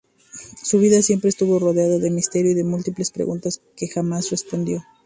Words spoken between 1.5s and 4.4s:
rodeada de misterio y de múltiples preguntas que jamás